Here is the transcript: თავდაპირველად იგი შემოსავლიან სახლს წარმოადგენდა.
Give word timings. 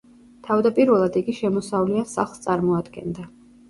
თავდაპირველად 0.47 1.21
იგი 1.23 1.37
შემოსავლიან 1.43 2.11
სახლს 2.17 2.47
წარმოადგენდა. 2.51 3.33